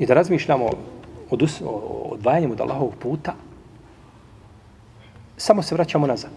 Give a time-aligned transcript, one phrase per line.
[0.00, 0.68] I da razmišljamo
[1.30, 1.70] od, us, o
[2.12, 3.34] odvajanjem od Allahovog puta,
[5.36, 6.30] samo se vraćamo nazad.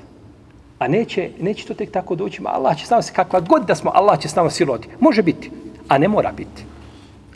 [0.79, 3.65] A neće, neće to tek tako doći, ma Allah će s nama se kakva god
[3.65, 4.87] da smo, Allah će s nama silovati.
[4.99, 5.51] Može biti,
[5.87, 6.63] a ne mora biti.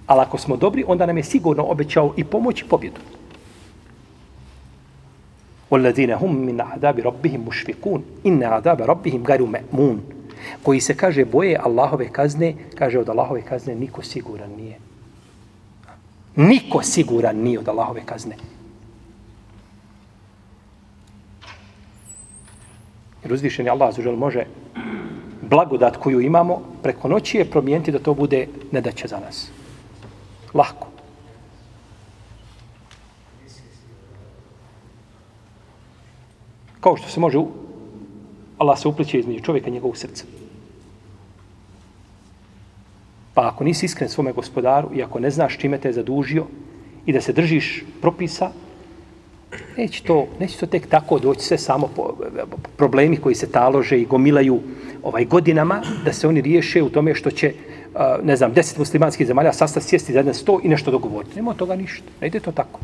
[0.07, 2.99] Ali ako smo dobri, onda nam je sigurno obećao i pomoć i pobjedu.
[5.73, 9.97] وَالَّذِينَ هُمْ مِنْ عَذَابِ رَبِّهِمْ مُشْفِقُونَ إِنَّ عَذَابَ رَبِّهِمْ غَيْرُ مَأْمُونَ
[10.63, 14.77] Koji se kaže boje Allahove kazne, kaže od Allahove kazne niko siguran nije.
[16.38, 18.36] Niko siguran nije od Allahove kazne.
[23.22, 24.44] Jer uzvišen je Allah zažel može
[25.42, 29.50] blagodat koju imamo preko noći je promijeniti da to bude nedaće za nas.
[30.54, 30.86] Lahko.
[36.80, 37.38] Kao što se može,
[38.58, 40.24] Allah se upliče između čovjeka i njegovog srca.
[43.38, 46.46] Pa ako nisi iskren svome gospodaru i ako ne znaš čime te je zadužio
[47.06, 48.50] i da se držiš propisa,
[49.76, 52.16] neće to, neće to tek tako doći sve samo po,
[52.76, 54.58] problemi koji se talože i gomilaju
[55.02, 57.52] ovaj godinama, da se oni riješe u tome što će,
[58.22, 61.36] ne znam, deset muslimanskih zemalja sastav sjesti za jedan sto i nešto dogovoriti.
[61.36, 62.10] Nema toga ništa.
[62.20, 62.80] Ne ide to tako.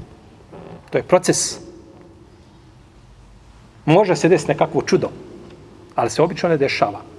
[0.91, 1.59] To je proces.
[3.85, 5.11] Može se desiti nekakvo čudo,
[5.95, 7.14] ali se obično ne dešava.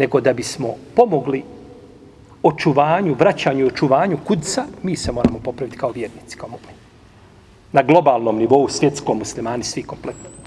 [0.00, 1.42] Nego da bismo pomogli
[2.42, 6.78] očuvanju, vraćanju i očuvanju kudca, mi se moramo popraviti kao vjernici, kao mu'mini.
[7.72, 10.39] Na globalnom nivou, svjetskom, muslimani, svi kompletno.